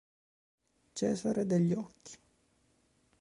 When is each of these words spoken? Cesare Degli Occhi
Cesare 0.95 1.45
Degli 1.45 1.73
Occhi 1.73 2.17